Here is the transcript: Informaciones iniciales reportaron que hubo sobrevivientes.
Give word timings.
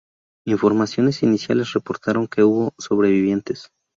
Informaciones 0.47 1.21
iniciales 1.21 1.73
reportaron 1.73 2.25
que 2.27 2.41
hubo 2.41 2.73
sobrevivientes. 2.79 3.69